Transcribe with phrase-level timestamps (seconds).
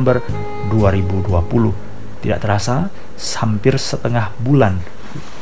[0.00, 0.40] Sabtu tanggal
[0.72, 2.24] 12 Desember 2020.
[2.24, 2.88] Tidak terasa,
[3.40, 4.80] hampir setengah bulan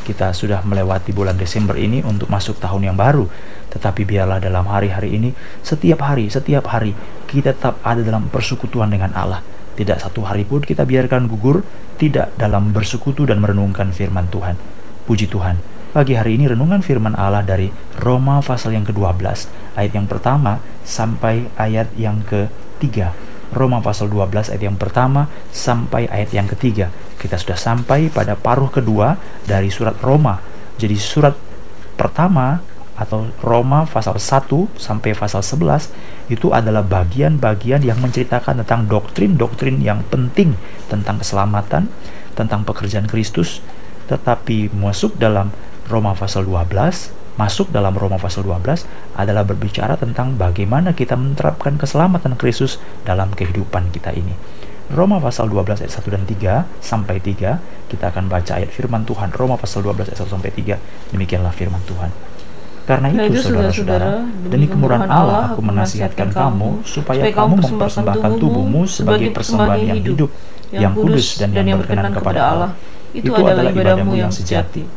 [0.02, 3.28] kita sudah melewati bulan Desember ini untuk masuk tahun yang baru.
[3.68, 6.96] Tetapi biarlah dalam hari-hari ini, setiap hari, setiap hari,
[7.28, 9.44] kita tetap ada dalam persekutuan dengan Allah.
[9.76, 11.60] Tidak satu hari pun kita biarkan gugur,
[12.00, 14.56] tidak dalam bersekutu dan merenungkan firman Tuhan.
[15.04, 20.04] Puji Tuhan, Pagi hari ini renungan firman Allah dari Roma pasal yang ke-12 ayat yang
[20.04, 23.16] pertama sampai ayat yang ketiga.
[23.52, 26.92] Roma pasal 12 ayat yang pertama sampai ayat yang ketiga.
[27.16, 29.16] Kita sudah sampai pada paruh kedua
[29.48, 30.38] dari surat Roma.
[30.76, 31.34] Jadi surat
[31.98, 32.62] pertama
[32.98, 35.90] atau Roma pasal 1 sampai pasal 11
[36.28, 40.58] itu adalah bagian-bagian yang menceritakan tentang doktrin-doktrin yang penting
[40.90, 41.88] tentang keselamatan,
[42.34, 43.62] tentang pekerjaan Kristus,
[44.10, 45.54] tetapi masuk dalam
[45.88, 48.82] Roma pasal 12 masuk dalam Roma pasal 12
[49.14, 54.34] adalah berbicara tentang bagaimana kita menerapkan keselamatan Kristus dalam kehidupan kita ini.
[54.90, 59.30] Roma pasal 12 ayat 1 dan 3 sampai 3 kita akan baca ayat firman Tuhan
[59.36, 62.10] Roma pasal 12 ayat 1 sampai 3 demikianlah firman Tuhan.
[62.88, 69.28] Karena Nah, itu, saudara-saudara, demi kemurahan Allah aku menasihatkan kamu supaya kamu mempersembahkan tubuhmu sebagai
[69.28, 70.30] persembahan yang hidup,
[70.72, 72.70] yang kudus dan yang berkenan kepada Allah.
[73.12, 74.88] Itu adalah ibadahmu yang sejati.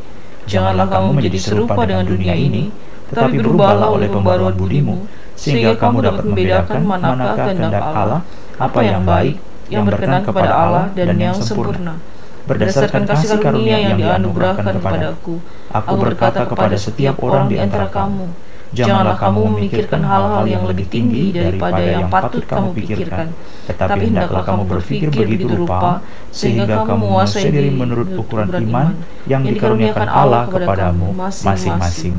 [0.49, 2.73] Janganlah kamu menjadi serupa dengan dunia ini,
[3.13, 5.05] tetapi berubahlah oleh pembaruan budimu,
[5.37, 8.21] sehingga kamu dapat membedakan manakah kehendak Allah,
[8.57, 9.35] apa yang baik,
[9.69, 11.97] yang berkenan kepada Allah, dan yang sempurna.
[12.41, 15.37] Berdasarkan kasih karunia yang dianugerahkan kepadaku,
[15.69, 15.93] aku.
[16.01, 18.33] Berkata kepada setiap orang di antara kamu,
[18.71, 23.35] Janganlah kamu memikirkan hal-hal yang lebih tinggi daripada yang patut kamu pikirkan,
[23.67, 25.99] tetapi hendaklah kamu berpikir begitu rupa,
[26.31, 28.95] sehingga kamu menguasai diri menurut ukuran iman
[29.27, 31.11] yang dikaruniakan Allah kepadamu
[31.43, 32.15] masing-masing.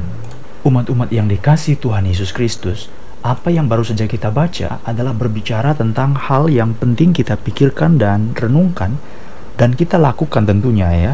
[0.63, 2.93] Umat-umat yang dikasih Tuhan Yesus Kristus,
[3.25, 8.37] apa yang baru saja kita baca adalah berbicara tentang hal yang penting kita pikirkan dan
[8.37, 9.01] renungkan
[9.57, 11.13] dan kita lakukan tentunya ya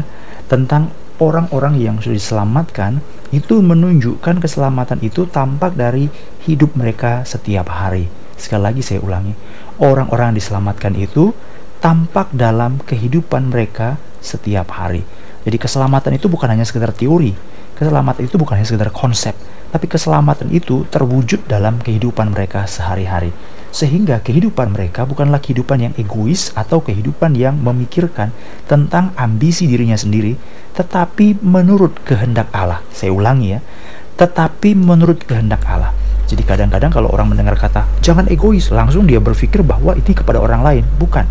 [0.49, 0.89] tentang
[1.21, 6.09] orang-orang yang sudah diselamatkan itu menunjukkan keselamatan itu tampak dari
[6.49, 8.09] hidup mereka setiap hari.
[8.39, 9.35] Sekali lagi saya ulangi,
[9.77, 11.35] orang-orang diselamatkan itu
[11.79, 15.05] tampak dalam kehidupan mereka setiap hari.
[15.45, 17.31] Jadi keselamatan itu bukan hanya sekedar teori,
[17.79, 19.37] keselamatan itu bukan hanya sekedar konsep,
[19.71, 23.31] tapi keselamatan itu terwujud dalam kehidupan mereka sehari-hari.
[23.69, 28.33] Sehingga kehidupan mereka bukanlah kehidupan yang egois atau kehidupan yang memikirkan
[28.65, 30.33] tentang ambisi dirinya sendiri,
[30.73, 32.81] tetapi menurut kehendak Allah.
[32.89, 33.59] Saya ulangi ya,
[34.17, 35.93] tetapi menurut kehendak Allah.
[36.29, 40.61] Jadi kadang-kadang kalau orang mendengar kata jangan egois, langsung dia berpikir bahwa ini kepada orang
[40.61, 40.83] lain.
[41.01, 41.25] Bukan.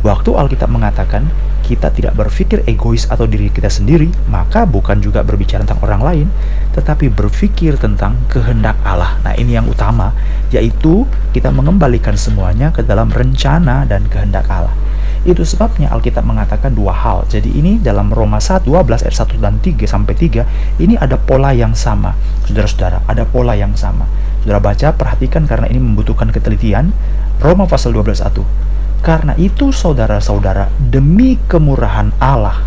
[0.00, 1.28] Waktu Alkitab mengatakan
[1.60, 6.26] kita tidak berpikir egois atau diri kita sendiri, maka bukan juga berbicara tentang orang lain,
[6.74, 9.20] tetapi berpikir tentang kehendak Allah.
[9.22, 10.10] Nah, ini yang utama,
[10.50, 14.74] yaitu kita mengembalikan semuanya ke dalam rencana dan kehendak Allah.
[15.20, 17.28] Itu sebabnya Alkitab mengatakan dua hal.
[17.28, 21.52] Jadi ini dalam Roma 1, 12 ayat 1 dan 3 sampai 3, ini ada pola
[21.52, 22.16] yang sama.
[22.48, 24.08] Saudara-saudara, ada pola yang sama.
[24.40, 26.96] Saudara baca, perhatikan karena ini membutuhkan ketelitian.
[27.36, 29.04] Roma pasal 12 1.
[29.04, 32.64] Karena itu saudara-saudara, demi kemurahan Allah,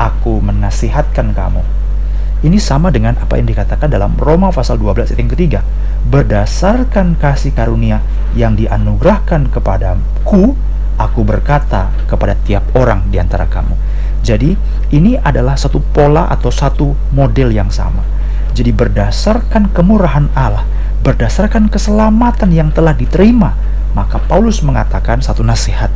[0.00, 1.79] aku menasihatkan kamu.
[2.40, 5.60] Ini sama dengan apa yang dikatakan dalam Roma pasal 12 ayat yang ketiga.
[6.08, 8.00] Berdasarkan kasih karunia
[8.32, 10.56] yang dianugerahkan kepadaku,
[10.96, 13.76] aku berkata kepada tiap orang di antara kamu.
[14.24, 14.56] Jadi,
[14.88, 18.00] ini adalah satu pola atau satu model yang sama.
[18.56, 20.64] Jadi berdasarkan kemurahan Allah,
[21.04, 23.52] berdasarkan keselamatan yang telah diterima,
[23.92, 25.92] maka Paulus mengatakan satu nasihat.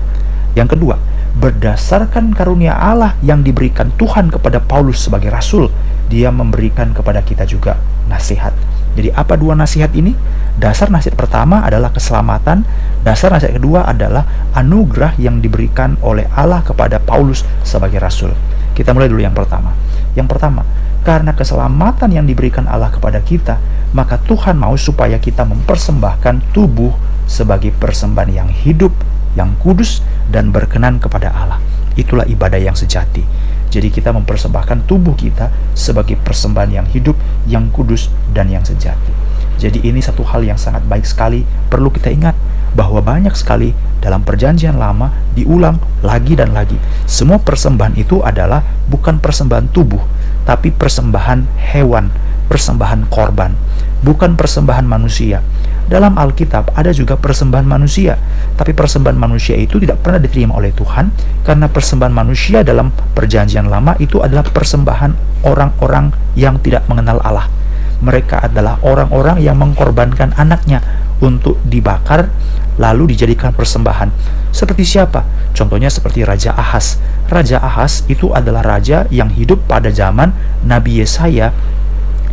[0.52, 1.00] Yang kedua,
[1.40, 5.73] berdasarkan karunia Allah yang diberikan Tuhan kepada Paulus sebagai rasul,
[6.08, 8.52] dia memberikan kepada kita juga nasihat.
[8.94, 10.14] Jadi apa dua nasihat ini?
[10.54, 12.62] Dasar nasihat pertama adalah keselamatan,
[13.02, 14.22] dasar nasihat kedua adalah
[14.54, 18.30] anugerah yang diberikan oleh Allah kepada Paulus sebagai rasul.
[18.74, 19.74] Kita mulai dulu yang pertama.
[20.14, 20.62] Yang pertama,
[21.02, 23.58] karena keselamatan yang diberikan Allah kepada kita,
[23.90, 26.94] maka Tuhan mau supaya kita mempersembahkan tubuh
[27.26, 28.94] sebagai persembahan yang hidup,
[29.34, 31.58] yang kudus, dan berkenan kepada Allah.
[31.98, 33.26] Itulah ibadah yang sejati.
[33.75, 37.19] Jadi kita mempersembahkan tubuh kita sebagai persembahan yang hidup,
[37.50, 39.11] yang kudus, dan yang sejati.
[39.59, 42.38] Jadi ini satu hal yang sangat baik sekali, perlu kita ingat
[42.79, 46.79] bahwa banyak sekali dalam perjanjian lama diulang lagi dan lagi.
[47.11, 50.03] Semua persembahan itu adalah bukan persembahan tubuh,
[50.44, 52.12] tapi persembahan hewan,
[52.49, 53.56] persembahan korban,
[54.05, 55.41] bukan persembahan manusia.
[55.85, 58.17] Dalam Alkitab ada juga persembahan manusia,
[58.56, 61.12] tapi persembahan manusia itu tidak pernah diterima oleh Tuhan
[61.44, 66.08] karena persembahan manusia dalam perjanjian lama itu adalah persembahan orang-orang
[66.41, 67.52] yang tidak mengenal Allah.
[68.00, 70.81] Mereka adalah orang-orang yang mengkorbankan anaknya
[71.22, 72.31] untuk dibakar
[72.78, 74.11] lalu dijadikan persembahan.
[74.50, 75.26] Seperti siapa?
[75.55, 76.99] Contohnya seperti Raja Ahas.
[77.31, 80.34] Raja Ahas itu adalah raja yang hidup pada zaman
[80.66, 81.55] Nabi Yesaya.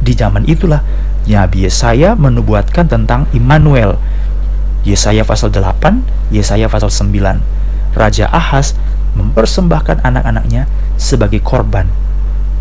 [0.01, 0.81] Di zaman itulah
[1.29, 4.01] Nabi Yesaya menubuatkan tentang Immanuel.
[4.81, 7.41] Yesaya pasal 8, Yesaya pasal 9.
[7.93, 8.73] Raja Ahas
[9.13, 10.65] mempersembahkan anak-anaknya
[10.97, 11.85] sebagai korban.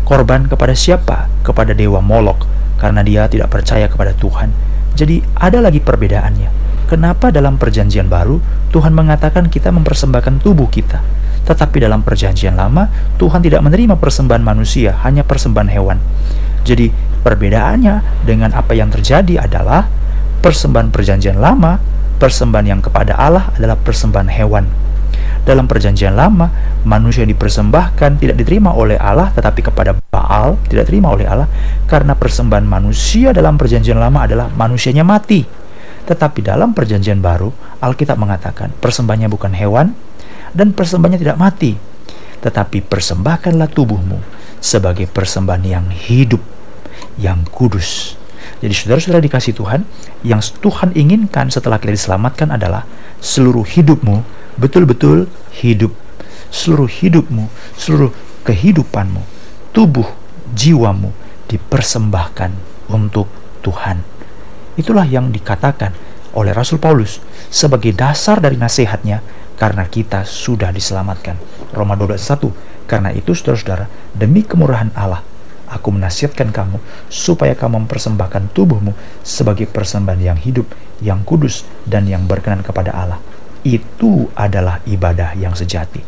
[0.05, 1.31] Korban kepada siapa?
[1.41, 2.45] Kepada dewa Molok
[2.77, 4.70] karena dia tidak percaya kepada Tuhan.
[4.95, 6.49] Jadi ada lagi perbedaannya.
[6.91, 8.43] Kenapa dalam perjanjian baru
[8.75, 10.99] Tuhan mengatakan kita mempersembahkan tubuh kita,
[11.47, 15.97] tetapi dalam perjanjian lama Tuhan tidak menerima persembahan manusia, hanya persembahan hewan.
[16.67, 16.91] Jadi
[17.23, 19.87] perbedaannya dengan apa yang terjadi adalah
[20.43, 21.79] persembahan perjanjian lama,
[22.19, 24.80] persembahan yang kepada Allah adalah persembahan hewan.
[25.41, 26.49] Dalam perjanjian lama,
[26.85, 31.49] manusia dipersembahkan tidak diterima oleh Allah tetapi kepada Baal tidak terima oleh Allah
[31.89, 35.61] karena persembahan manusia dalam perjanjian lama adalah manusianya mati
[36.05, 39.93] tetapi dalam perjanjian baru, Alkitab mengatakan persembahannya bukan hewan
[40.51, 41.77] dan persembahannya tidak mati.
[42.41, 44.17] Tetapi persembahkanlah tubuhmu
[44.57, 46.41] sebagai persembahan yang hidup,
[47.21, 48.17] yang kudus.
[48.59, 49.85] Jadi saudara-saudara dikasih Tuhan,
[50.25, 52.83] yang Tuhan inginkan setelah kita diselamatkan adalah
[53.21, 55.31] seluruh hidupmu betul-betul
[55.61, 55.93] hidup.
[56.51, 57.47] Seluruh hidupmu,
[57.79, 58.11] seluruh
[58.43, 59.23] kehidupanmu,
[59.71, 60.07] tubuh,
[60.51, 61.15] jiwamu
[61.47, 62.51] dipersembahkan
[62.91, 63.27] untuk
[63.63, 64.03] Tuhan.
[64.75, 65.95] Itulah yang dikatakan
[66.35, 67.19] oleh Rasul Paulus
[67.51, 69.23] sebagai dasar dari nasihatnya
[69.59, 71.35] karena kita sudah diselamatkan.
[71.75, 72.51] Roma 12:1.
[72.87, 75.23] Karena itu saudara-saudara, demi kemurahan Allah,
[75.71, 78.91] aku menasihatkan kamu supaya kamu mempersembahkan tubuhmu
[79.23, 80.67] sebagai persembahan yang hidup,
[80.99, 83.23] yang kudus, dan yang berkenan kepada Allah.
[83.61, 86.01] Itu adalah ibadah yang sejati.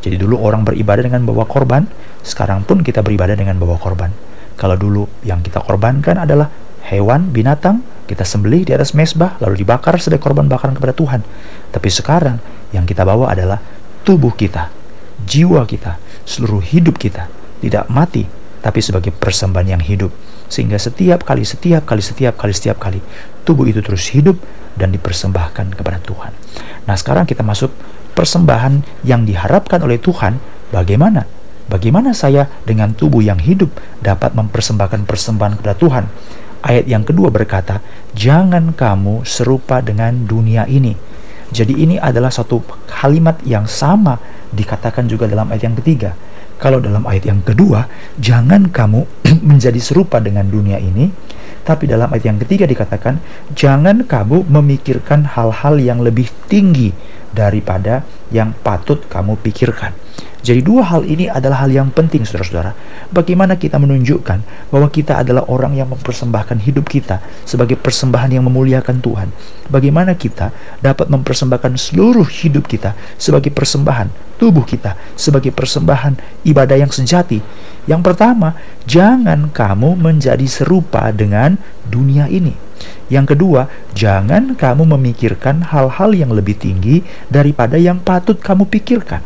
[0.00, 1.84] Jadi dulu orang beribadah dengan bawa korban,
[2.24, 4.08] sekarang pun kita beribadah dengan bawa korban.
[4.56, 6.48] Kalau dulu yang kita korbankan adalah
[6.88, 11.20] hewan, binatang, kita sembelih di atas mesbah lalu dibakar sebagai korban bakaran kepada Tuhan.
[11.70, 12.42] Tapi sekarang
[12.74, 13.60] yang kita bawa adalah
[14.02, 14.72] tubuh kita,
[15.22, 17.30] jiwa kita, seluruh hidup kita
[17.60, 18.24] tidak mati
[18.60, 20.12] tapi sebagai persembahan yang hidup.
[20.50, 23.00] Sehingga setiap kali, setiap kali, setiap kali, setiap kali
[23.46, 24.36] tubuh itu terus hidup
[24.80, 26.32] dan dipersembahkan kepada Tuhan.
[26.88, 27.68] Nah, sekarang kita masuk
[28.16, 30.40] persembahan yang diharapkan oleh Tuhan
[30.72, 31.28] bagaimana?
[31.70, 33.70] Bagaimana saya dengan tubuh yang hidup
[34.02, 36.04] dapat mempersembahkan persembahan kepada Tuhan?
[36.66, 37.78] Ayat yang kedua berkata,
[38.16, 40.98] "Jangan kamu serupa dengan dunia ini."
[41.50, 44.18] Jadi ini adalah satu kalimat yang sama
[44.50, 46.14] dikatakan juga dalam ayat yang ketiga.
[46.60, 47.88] Kalau dalam ayat yang kedua,
[48.20, 49.06] jangan kamu
[49.50, 51.08] menjadi serupa dengan dunia ini,
[51.60, 53.20] tapi dalam ayat yang ketiga dikatakan,
[53.52, 56.90] jangan kamu memikirkan hal-hal yang lebih tinggi
[57.30, 58.02] daripada
[58.32, 59.94] yang patut kamu pikirkan.
[60.40, 62.72] Jadi dua hal ini adalah hal yang penting saudara-saudara.
[63.12, 69.04] Bagaimana kita menunjukkan bahwa kita adalah orang yang mempersembahkan hidup kita sebagai persembahan yang memuliakan
[69.04, 69.28] Tuhan.
[69.68, 70.50] Bagaimana kita
[70.80, 76.16] dapat mempersembahkan seluruh hidup kita sebagai persembahan tubuh kita sebagai persembahan
[76.48, 77.44] ibadah yang sejati.
[77.84, 78.56] Yang pertama,
[78.88, 82.56] jangan kamu menjadi serupa dengan dunia ini.
[83.12, 89.20] Yang kedua, jangan kamu memikirkan hal-hal yang lebih tinggi daripada yang patut kamu pikirkan.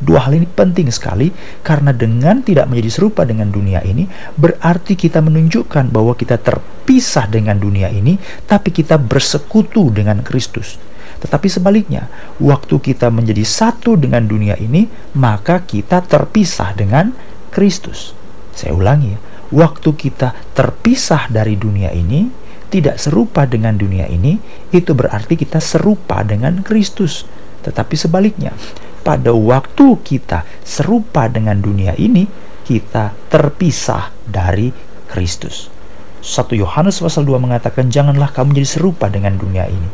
[0.00, 1.28] Dua hal ini penting sekali
[1.60, 7.60] karena dengan tidak menjadi serupa dengan dunia ini berarti kita menunjukkan bahwa kita terpisah dengan
[7.60, 8.16] dunia ini
[8.48, 10.80] tapi kita bersekutu dengan Kristus.
[11.20, 12.08] Tetapi sebaliknya,
[12.40, 14.88] waktu kita menjadi satu dengan dunia ini,
[15.20, 17.12] maka kita terpisah dengan
[17.52, 18.16] Kristus.
[18.56, 19.20] Saya ulangi ya,
[19.52, 22.32] waktu kita terpisah dari dunia ini,
[22.72, 24.40] tidak serupa dengan dunia ini,
[24.72, 27.28] itu berarti kita serupa dengan Kristus.
[27.68, 28.56] Tetapi sebaliknya,
[29.00, 32.28] pada waktu kita serupa dengan dunia ini,
[32.64, 34.70] kita terpisah dari
[35.10, 35.80] Kristus.
[36.20, 39.88] 1 Yohanes pasal 2 mengatakan janganlah kamu jadi serupa dengan dunia ini.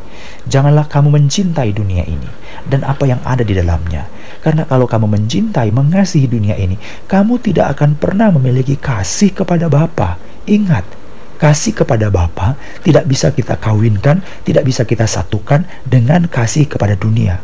[0.50, 2.26] Janganlah kamu mencintai dunia ini
[2.66, 4.10] dan apa yang ada di dalamnya.
[4.42, 6.74] Karena kalau kamu mencintai, mengasihi dunia ini,
[7.06, 10.18] kamu tidak akan pernah memiliki kasih kepada Bapa.
[10.50, 10.86] Ingat,
[11.36, 17.38] kasih kepada Bapa tidak bisa kita kawinkan, tidak bisa kita satukan dengan kasih kepada dunia.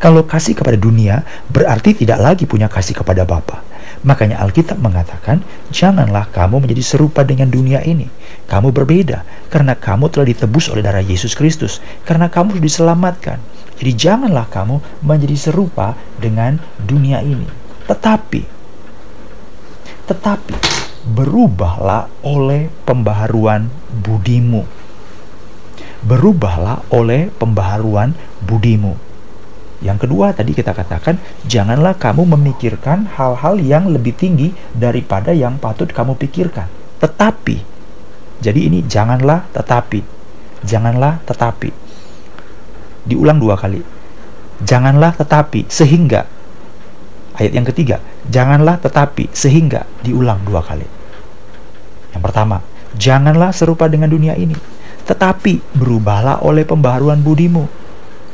[0.00, 3.62] Kalau kasih kepada dunia berarti tidak lagi punya kasih kepada Bapa.
[4.04, 5.40] Makanya Alkitab mengatakan,
[5.72, 8.04] janganlah kamu menjadi serupa dengan dunia ini.
[8.44, 13.38] Kamu berbeda karena kamu telah ditebus oleh darah Yesus Kristus, karena kamu sudah diselamatkan.
[13.80, 17.48] Jadi janganlah kamu menjadi serupa dengan dunia ini.
[17.88, 18.42] Tetapi,
[20.04, 24.64] tetapi berubahlah oleh pembaharuan budimu.
[26.04, 28.96] Berubahlah oleh pembaharuan budimu.
[29.84, 35.92] Yang kedua tadi kita katakan, janganlah kamu memikirkan hal-hal yang lebih tinggi daripada yang patut
[35.92, 36.68] kamu pikirkan.
[37.04, 37.56] Tetapi,
[38.40, 40.16] jadi ini janganlah tetapi.
[40.64, 41.68] janganlah tetapi.
[43.04, 43.84] Diulang dua kali.
[44.64, 46.24] Janganlah tetapi sehingga.
[47.36, 48.00] Ayat yang ketiga,
[48.32, 50.93] janganlah tetapi sehingga diulang dua kali.
[52.14, 52.62] Yang pertama,
[52.94, 54.54] janganlah serupa dengan dunia ini,
[55.04, 57.66] tetapi berubahlah oleh pembaharuan budimu,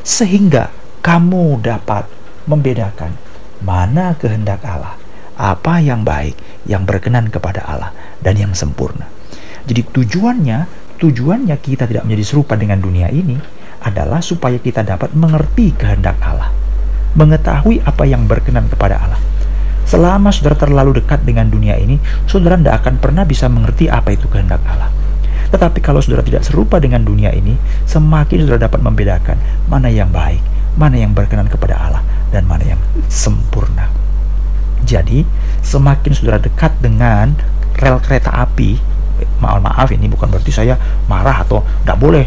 [0.04, 0.68] sehingga
[1.00, 2.04] kamu dapat
[2.44, 3.16] membedakan
[3.64, 5.00] mana kehendak Allah,
[5.40, 6.36] apa yang baik,
[6.68, 9.08] yang berkenan kepada Allah, dan yang sempurna.
[9.64, 10.58] Jadi tujuannya,
[11.00, 13.40] tujuannya kita tidak menjadi serupa dengan dunia ini
[13.80, 16.52] adalah supaya kita dapat mengerti kehendak Allah,
[17.16, 19.20] mengetahui apa yang berkenan kepada Allah.
[19.90, 21.98] Selama saudara terlalu dekat dengan dunia ini,
[22.30, 24.86] saudara tidak akan pernah bisa mengerti apa itu kehendak Allah.
[25.50, 27.58] Tetapi kalau saudara tidak serupa dengan dunia ini,
[27.90, 29.34] semakin saudara dapat membedakan
[29.66, 30.38] mana yang baik,
[30.78, 32.78] mana yang berkenan kepada Allah, dan mana yang
[33.10, 33.90] sempurna.
[34.86, 35.26] Jadi,
[35.58, 37.34] semakin saudara dekat dengan
[37.74, 38.78] rel kereta api,
[39.42, 40.78] maaf maaf ini bukan berarti saya
[41.10, 42.24] marah atau tidak boleh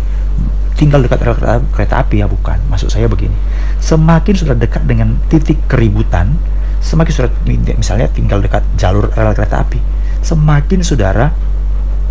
[0.76, 2.60] tinggal dekat rel kereta, kereta api ya bukan.
[2.68, 3.40] Maksud saya begini,
[3.80, 6.36] semakin saudara dekat dengan titik keributan,
[6.84, 7.34] semakin saudara
[7.80, 9.80] misalnya tinggal dekat jalur rel kereta api,
[10.20, 11.32] semakin saudara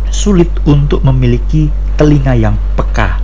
[0.09, 1.69] sulit untuk memiliki
[2.01, 3.21] telinga yang peka.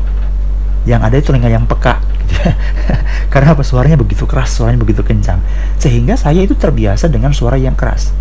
[0.84, 2.00] Yang ada itu telinga yang peka.
[3.32, 3.64] Karena apa?
[3.64, 5.40] Suaranya begitu keras, suaranya begitu kencang.
[5.76, 8.12] Sehingga saya itu terbiasa dengan suara yang keras.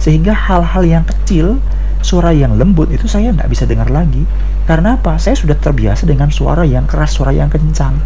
[0.00, 1.60] Sehingga hal-hal yang kecil,
[2.00, 4.24] suara yang lembut itu saya tidak bisa dengar lagi.
[4.64, 5.20] Karena apa?
[5.20, 8.00] Saya sudah terbiasa dengan suara yang keras, suara yang kencang.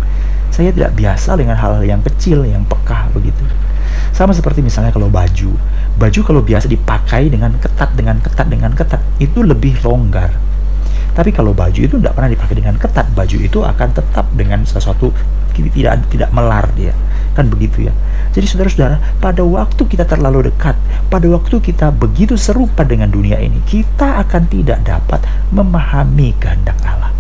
[0.51, 3.43] Saya tidak biasa dengan hal-hal yang kecil, yang peka begitu.
[4.13, 5.57] Sama seperti misalnya kalau baju.
[5.97, 10.33] Baju kalau biasa dipakai dengan ketat, dengan ketat, dengan ketat, itu lebih longgar.
[11.13, 15.13] Tapi kalau baju itu tidak pernah dipakai dengan ketat, baju itu akan tetap dengan sesuatu
[15.53, 16.97] tidak tidak melar dia.
[17.37, 17.93] Kan begitu ya.
[18.33, 20.73] Jadi saudara-saudara, pada waktu kita terlalu dekat,
[21.13, 25.21] pada waktu kita begitu serupa dengan dunia ini, kita akan tidak dapat
[25.53, 27.13] memahami kehendak Allah.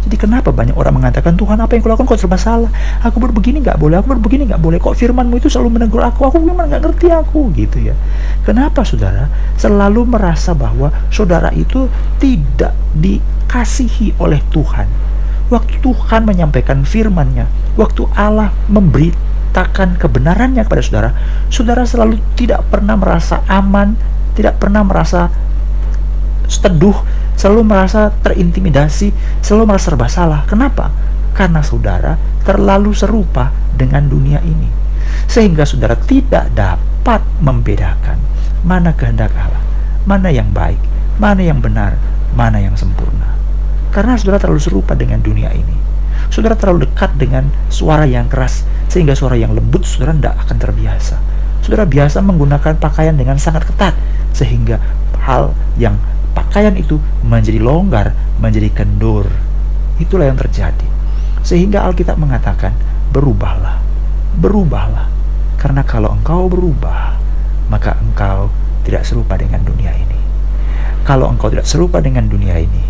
[0.00, 2.72] Jadi kenapa banyak orang mengatakan Tuhan apa yang kulakukan kok serba salah?
[3.04, 4.80] Aku berbegini nggak boleh, aku berbegini nggak boleh.
[4.80, 6.24] Kok firmanmu itu selalu menegur aku?
[6.24, 7.94] Aku memang nggak ngerti aku gitu ya.
[8.40, 9.28] Kenapa saudara
[9.60, 11.84] selalu merasa bahwa saudara itu
[12.16, 14.88] tidak dikasihi oleh Tuhan?
[15.52, 21.10] Waktu Tuhan menyampaikan firman-Nya, waktu Allah memberitakan kebenarannya kepada saudara,
[21.52, 23.98] saudara selalu tidak pernah merasa aman,
[24.38, 25.28] tidak pernah merasa
[26.46, 26.94] teduh,
[27.40, 30.44] selalu merasa terintimidasi, selalu merasa serba salah.
[30.44, 30.92] Kenapa?
[31.32, 34.68] Karena saudara terlalu serupa dengan dunia ini.
[35.24, 38.20] Sehingga saudara tidak dapat membedakan
[38.60, 39.64] mana kehendak Allah,
[40.04, 40.76] mana yang baik,
[41.16, 41.96] mana yang benar,
[42.36, 43.32] mana yang sempurna.
[43.88, 45.80] Karena saudara terlalu serupa dengan dunia ini.
[46.28, 51.16] Saudara terlalu dekat dengan suara yang keras, sehingga suara yang lembut saudara tidak akan terbiasa.
[51.64, 53.96] Saudara biasa menggunakan pakaian dengan sangat ketat,
[54.36, 54.76] sehingga
[55.24, 55.96] hal yang
[56.32, 59.26] pakaian itu menjadi longgar, menjadi kendur.
[60.00, 60.86] Itulah yang terjadi.
[61.44, 62.72] Sehingga Alkitab mengatakan,
[63.12, 63.80] berubahlah,
[64.38, 65.08] berubahlah.
[65.60, 67.20] Karena kalau engkau berubah,
[67.68, 68.48] maka engkau
[68.82, 70.18] tidak serupa dengan dunia ini.
[71.04, 72.84] Kalau engkau tidak serupa dengan dunia ini,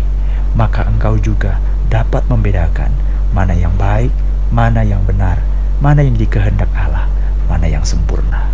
[0.55, 1.59] maka engkau juga
[1.91, 2.91] dapat membedakan
[3.35, 4.11] mana yang baik,
[4.51, 5.39] mana yang benar,
[5.79, 7.07] mana yang jadi kehendak Allah,
[7.47, 8.47] mana yang sempurna.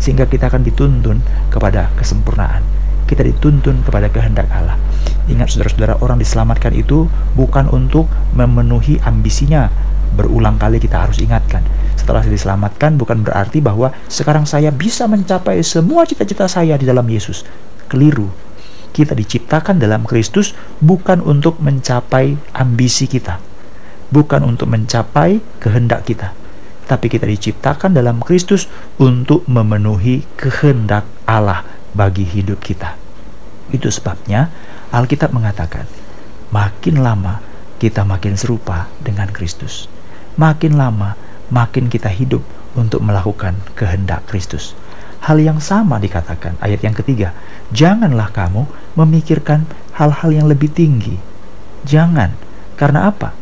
[0.00, 1.20] Sehingga kita akan dituntun
[1.52, 2.79] kepada kesempurnaan
[3.10, 4.78] kita dituntun kepada kehendak Allah.
[5.26, 8.06] Ingat saudara-saudara, orang diselamatkan itu bukan untuk
[8.38, 9.66] memenuhi ambisinya.
[10.14, 11.66] Berulang kali kita harus ingatkan.
[11.98, 17.42] Setelah diselamatkan bukan berarti bahwa sekarang saya bisa mencapai semua cita-cita saya di dalam Yesus.
[17.90, 18.30] Keliru.
[18.90, 23.38] Kita diciptakan dalam Kristus bukan untuk mencapai ambisi kita.
[24.10, 26.34] Bukan untuk mencapai kehendak kita.
[26.90, 28.66] Tapi kita diciptakan dalam Kristus
[28.98, 31.62] untuk memenuhi kehendak Allah
[31.94, 32.99] bagi hidup kita.
[33.70, 34.50] Itu sebabnya
[34.90, 35.86] Alkitab mengatakan,
[36.50, 37.38] makin lama
[37.80, 39.88] kita makin serupa dengan Kristus.
[40.36, 41.16] Makin lama
[41.50, 42.44] makin kita hidup
[42.78, 44.78] untuk melakukan kehendak Kristus.
[45.20, 47.36] Hal yang sama dikatakan ayat yang ketiga,
[47.74, 48.64] janganlah kamu
[48.96, 51.20] memikirkan hal-hal yang lebih tinggi.
[51.84, 52.32] Jangan,
[52.76, 53.36] karena apa?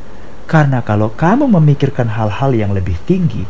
[0.48, 3.46] Karena kalau kamu memikirkan hal-hal yang lebih tinggi,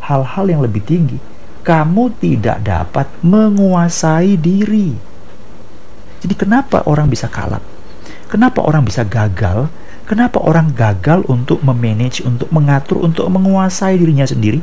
[0.00, 1.18] hal-hal yang lebih tinggi,
[1.66, 4.94] kamu tidak dapat menguasai diri.
[6.26, 7.62] Jadi kenapa orang bisa kalah?
[8.26, 9.70] Kenapa orang bisa gagal?
[10.10, 14.58] Kenapa orang gagal untuk memanage, untuk mengatur, untuk menguasai dirinya sendiri?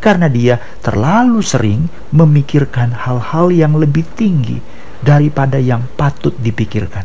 [0.00, 1.84] Karena dia terlalu sering
[2.16, 4.56] memikirkan hal-hal yang lebih tinggi
[5.04, 7.04] daripada yang patut dipikirkan.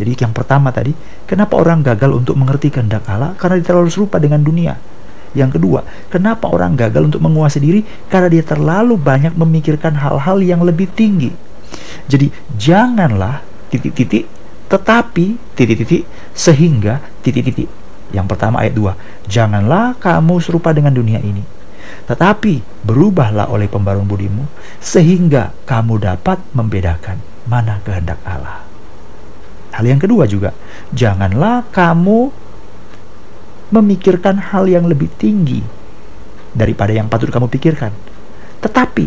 [0.00, 0.96] Jadi yang pertama tadi,
[1.28, 3.36] kenapa orang gagal untuk mengerti kehendak Allah?
[3.36, 4.72] Karena dia terlalu serupa dengan dunia.
[5.36, 7.84] Yang kedua, kenapa orang gagal untuk menguasai diri?
[8.08, 11.43] Karena dia terlalu banyak memikirkan hal-hal yang lebih tinggi.
[12.08, 13.40] Jadi, janganlah
[13.72, 14.34] titik-titik
[14.74, 17.68] tetapi titik-titik sehingga titik-titik.
[18.10, 19.30] Yang pertama ayat 2.
[19.30, 21.44] Janganlah kamu serupa dengan dunia ini.
[22.08, 24.48] Tetapi berubahlah oleh pembaruan budimu
[24.80, 28.64] sehingga kamu dapat membedakan mana kehendak Allah.
[29.74, 30.54] Hal yang kedua juga,
[30.94, 32.30] janganlah kamu
[33.74, 35.60] memikirkan hal yang lebih tinggi
[36.54, 37.90] daripada yang patut kamu pikirkan.
[38.62, 39.06] Tetapi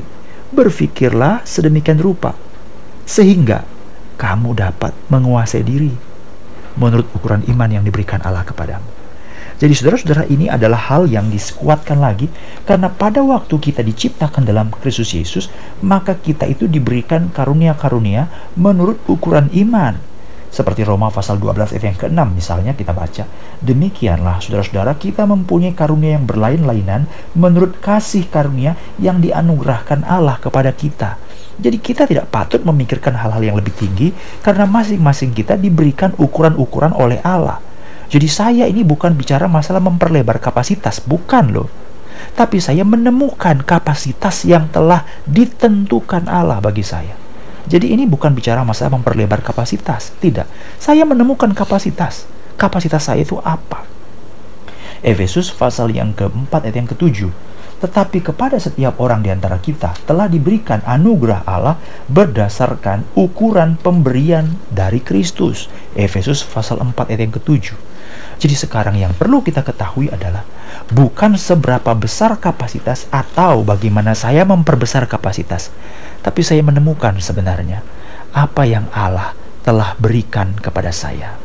[0.52, 2.47] berfikirlah sedemikian rupa
[3.08, 3.64] sehingga
[4.20, 5.96] kamu dapat menguasai diri
[6.76, 8.86] menurut ukuran iman yang diberikan Allah kepadamu.
[9.58, 12.30] Jadi saudara-saudara ini adalah hal yang disekuatkan lagi
[12.62, 15.50] karena pada waktu kita diciptakan dalam Kristus Yesus,
[15.82, 19.98] maka kita itu diberikan karunia-karunia menurut ukuran iman.
[20.54, 23.26] Seperti Roma pasal 12 ayat yang ke-6 misalnya kita baca.
[23.66, 31.18] Demikianlah saudara-saudara kita mempunyai karunia yang berlain-lainan menurut kasih karunia yang dianugerahkan Allah kepada kita.
[31.58, 34.14] Jadi kita tidak patut memikirkan hal-hal yang lebih tinggi
[34.46, 37.58] karena masing-masing kita diberikan ukuran-ukuran oleh Allah.
[38.08, 41.70] Jadi saya ini bukan bicara masalah memperlebar kapasitas, bukan loh.
[42.38, 47.18] Tapi saya menemukan kapasitas yang telah ditentukan Allah bagi saya.
[47.68, 50.48] Jadi ini bukan bicara masalah memperlebar kapasitas, tidak.
[50.80, 52.30] Saya menemukan kapasitas.
[52.56, 53.84] Kapasitas saya itu apa?
[55.04, 57.30] Efesus pasal yang keempat ayat yang ketujuh
[57.78, 61.78] tetapi kepada setiap orang di antara kita telah diberikan anugerah Allah
[62.10, 65.70] berdasarkan ukuran pemberian dari Kristus.
[65.94, 67.78] Efesus pasal 4 ayat yang ketujuh.
[68.38, 70.46] Jadi sekarang yang perlu kita ketahui adalah
[70.90, 75.70] bukan seberapa besar kapasitas atau bagaimana saya memperbesar kapasitas,
[76.22, 77.82] tapi saya menemukan sebenarnya
[78.34, 79.34] apa yang Allah
[79.66, 81.36] telah berikan kepada saya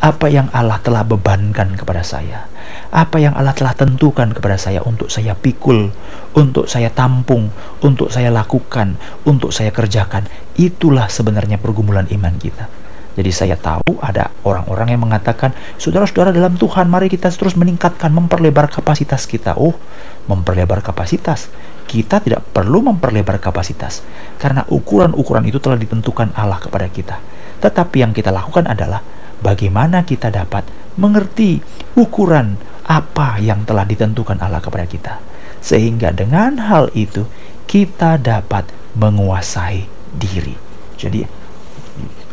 [0.00, 2.48] apa yang Allah telah bebankan kepada saya,
[2.88, 5.92] apa yang Allah telah tentukan kepada saya untuk saya pikul,
[6.32, 7.52] untuk saya tampung,
[7.84, 8.96] untuk saya lakukan,
[9.28, 10.24] untuk saya kerjakan.
[10.56, 12.72] Itulah sebenarnya pergumulan iman kita.
[13.20, 18.72] Jadi saya tahu ada orang-orang yang mengatakan, saudara-saudara dalam Tuhan, mari kita terus meningkatkan, memperlebar
[18.72, 19.60] kapasitas kita.
[19.60, 19.76] Oh,
[20.24, 21.52] memperlebar kapasitas.
[21.84, 24.00] Kita tidak perlu memperlebar kapasitas,
[24.40, 27.20] karena ukuran-ukuran itu telah ditentukan Allah kepada kita.
[27.60, 29.02] Tetapi yang kita lakukan adalah
[29.40, 31.60] bagaimana kita dapat mengerti
[31.96, 35.14] ukuran apa yang telah ditentukan Allah kepada kita.
[35.60, 37.28] Sehingga dengan hal itu
[37.68, 40.56] kita dapat menguasai diri.
[40.96, 41.22] Jadi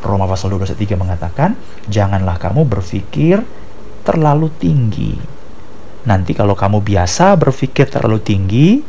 [0.01, 1.49] Roma pasal 12 ayat 3 mengatakan,
[1.89, 3.41] janganlah kamu berpikir
[4.05, 5.13] terlalu tinggi.
[6.07, 8.79] Nanti kalau kamu biasa berpikir terlalu tinggi,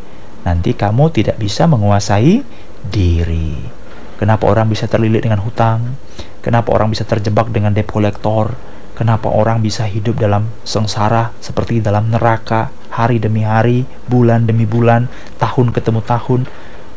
[0.47, 2.45] nanti kamu tidak bisa menguasai
[2.87, 3.78] diri.
[4.19, 5.95] Kenapa orang bisa terlilit dengan hutang?
[6.43, 8.59] Kenapa orang bisa terjebak dengan debt collector?
[8.99, 15.07] Kenapa orang bisa hidup dalam sengsara seperti dalam neraka hari demi hari, bulan demi bulan,
[15.39, 16.51] tahun ketemu tahun?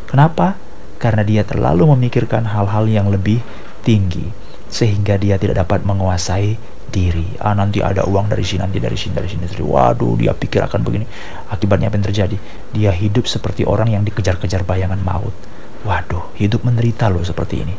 [0.09, 0.57] Kenapa?
[0.97, 3.45] Karena dia terlalu memikirkan hal-hal yang lebih
[3.85, 4.33] tinggi
[4.65, 6.57] sehingga dia tidak dapat menguasai
[6.89, 7.37] diri.
[7.37, 9.45] Ah nanti ada uang dari sini, nanti dari sini, dari sini.
[9.61, 11.05] Waduh, dia pikir akan begini.
[11.53, 12.37] Akibatnya apa yang terjadi?
[12.73, 15.33] Dia hidup seperti orang yang dikejar-kejar bayangan maut.
[15.81, 17.75] Waduh, hidup menderita loh seperti ini.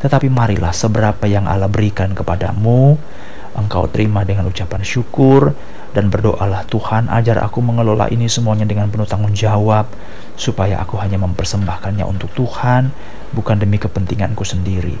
[0.00, 2.96] Tetapi marilah seberapa yang Allah berikan kepadamu,
[3.58, 5.52] engkau terima dengan ucapan syukur
[5.90, 9.90] dan berdoalah Tuhan ajar aku mengelola ini semuanya dengan penuh tanggung jawab
[10.38, 12.94] supaya aku hanya mempersembahkannya untuk Tuhan
[13.34, 14.96] bukan demi kepentinganku sendiri.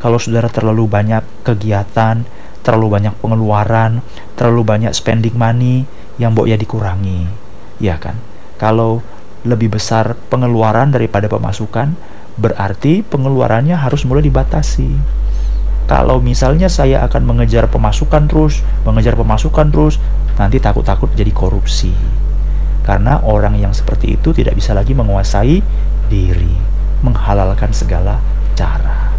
[0.00, 2.24] Kalau saudara terlalu banyak kegiatan,
[2.64, 4.00] terlalu banyak pengeluaran,
[4.32, 5.84] terlalu banyak spending money
[6.16, 7.28] yang mbok ya dikurangi.
[7.76, 8.16] Ya kan?
[8.56, 9.04] Kalau
[9.44, 11.96] lebih besar pengeluaran daripada pemasukan,
[12.36, 15.20] berarti pengeluarannya harus mulai dibatasi.
[15.90, 19.98] Kalau misalnya saya akan mengejar pemasukan terus, mengejar pemasukan terus,
[20.38, 21.90] nanti takut-takut jadi korupsi.
[22.86, 25.58] Karena orang yang seperti itu tidak bisa lagi menguasai
[26.06, 26.54] diri,
[27.02, 28.22] menghalalkan segala
[28.54, 29.10] cara.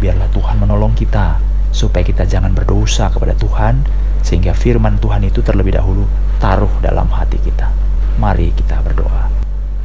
[0.00, 1.38] Biarlah Tuhan menolong kita
[1.74, 3.82] supaya kita jangan berdosa kepada Tuhan
[4.22, 6.06] sehingga firman Tuhan itu terlebih dahulu
[6.38, 7.68] taruh dalam hati kita.
[8.16, 9.33] Mari kita berdoa.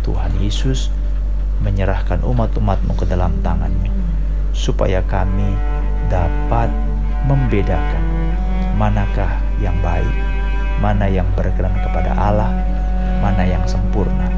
[0.10, 0.90] Tuhan Yesus,
[1.62, 3.94] menyerahkan umat-umatmu ke dalam tanganmu,
[4.58, 5.54] supaya kami
[6.10, 6.74] dapat
[7.30, 8.02] membedakan
[8.74, 10.10] manakah yang baik,
[10.82, 12.50] mana yang berkenan kepada Allah,
[13.22, 14.34] mana yang sempurna,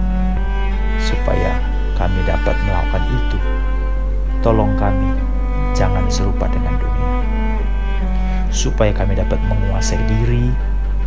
[1.00, 1.56] supaya
[1.96, 3.40] kami dapat melakukan itu.
[4.44, 5.08] Tolong kami,
[5.72, 7.16] jangan serupa dengan dunia,
[8.52, 10.52] supaya kami dapat menguasai diri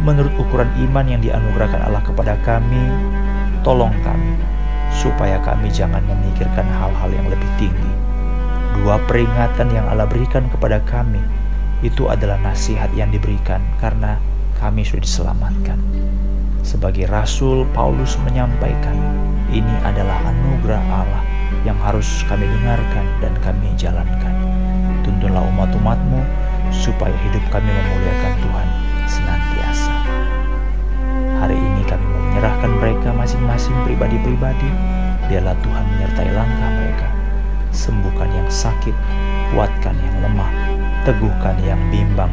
[0.01, 3.13] menurut ukuran iman yang dianugerahkan Allah kepada kami.
[3.61, 4.54] Tolong kami
[4.95, 7.93] supaya kami jangan memikirkan hal-hal yang lebih tinggi.
[8.79, 11.21] Dua peringatan yang Allah berikan kepada kami
[11.83, 14.19] itu adalah nasihat yang diberikan karena
[14.59, 15.79] kami sudah diselamatkan.
[16.65, 18.97] Sebagai rasul, Paulus menyampaikan,
[19.53, 21.23] ini adalah anugerah Allah
[21.69, 24.33] yang harus kami dengarkan dan kami jalankan.
[25.05, 26.25] Tuntunlah umat-umatmu
[26.73, 28.74] supaya hidup kami memuliakan Tuhan
[32.45, 34.69] menyerahkan mereka masing-masing pribadi-pribadi.
[35.33, 37.09] Biarlah Tuhan menyertai langkah mereka.
[37.73, 38.93] Sembuhkan yang sakit,
[39.57, 40.53] kuatkan yang lemah,
[41.09, 42.29] teguhkan yang bimbang,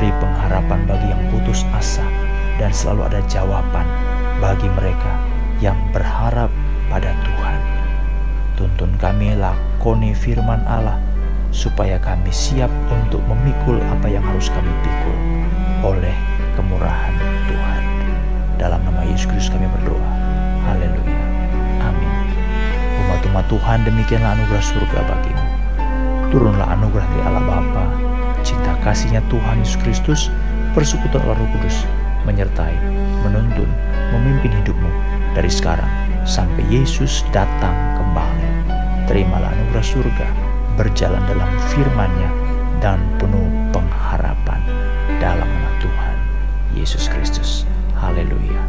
[0.00, 2.00] beri pengharapan bagi yang putus asa,
[2.56, 3.84] dan selalu ada jawaban
[4.40, 5.12] bagi mereka
[5.60, 6.48] yang berharap
[6.88, 7.60] pada Tuhan.
[8.56, 10.96] Tuntun kami lakoni firman Allah,
[11.52, 15.16] supaya kami siap untuk memikul apa yang harus kami pikul
[15.84, 16.16] oleh
[16.56, 17.39] kemurahan.
[18.60, 20.04] Dalam nama Yesus Kristus kami berdoa.
[20.68, 21.20] Haleluya.
[21.80, 22.12] Amin.
[23.08, 25.46] Umat-umat Tuhan demikianlah anugerah surga bagimu.
[26.28, 27.84] Turunlah anugerah dari Allah Bapa,
[28.44, 30.20] cinta kasihnya Tuhan Yesus Kristus,
[30.76, 31.88] persekutuan Allah Roh Kudus,
[32.28, 32.76] menyertai,
[33.24, 33.72] menuntun,
[34.12, 34.92] memimpin hidupmu
[35.32, 35.88] dari sekarang
[36.28, 38.44] sampai Yesus datang kembali.
[39.08, 40.28] Terimalah anugerah surga,
[40.76, 42.28] berjalan dalam firman-Nya
[42.84, 44.60] dan penuh pengharapan
[45.16, 46.16] dalam nama Tuhan
[46.76, 47.64] Yesus Kristus.
[48.00, 48.64] Haleluya.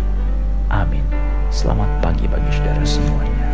[0.68, 1.08] Amin.
[1.48, 3.48] Selamat pagi bagi saudara semuanya.